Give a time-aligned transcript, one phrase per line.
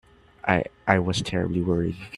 [0.45, 1.95] I—I was terribly worried.